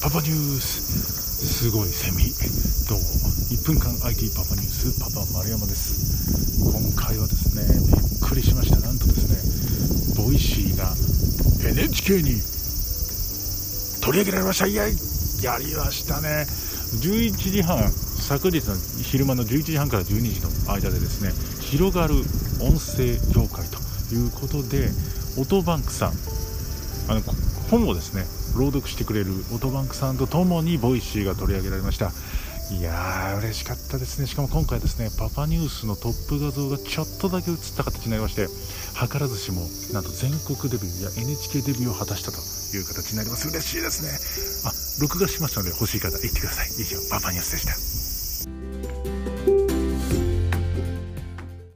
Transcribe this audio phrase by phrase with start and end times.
[0.00, 0.80] パパニュース。
[1.60, 2.32] すごいセミ。
[2.88, 3.04] どうも。
[3.52, 6.64] 1分間 IT パパニュースパパ丸山です。
[6.64, 8.80] 今回はですねびっくりしました。
[8.80, 9.28] なんとです
[10.16, 10.96] ね Voicy が
[11.68, 12.40] NHK に
[14.00, 14.66] 取り上げられました。
[14.66, 15.44] イエイ。
[15.44, 16.46] やりましたね。
[17.04, 18.74] 11時半昨日の
[19.04, 21.30] 昼間の11時半から12時の間でですね
[21.60, 22.14] 広がる
[22.64, 23.76] 音声業界と
[24.14, 24.88] いうことで
[25.36, 26.12] オトバンクさん
[27.08, 27.20] あの
[27.70, 28.24] 本をですね
[28.56, 32.12] 朗読してくれるオトバンクさんとともに Voicy が取り上げられました。
[32.70, 34.28] いやー嬉しかったですね。
[34.28, 42.38] しかも今回ですねパパニュースのトップ画像がちょっとだけ映った形になりまして図らずしもなんと全国デビューや NHK デビューを果たしたと
[42.76, 43.48] いう形になります。
[43.48, 44.70] 嬉しいですね。
[44.70, 46.70] あ録画しましたので欲しい方行ってください。
[46.78, 47.89] 以上パパニュースでした。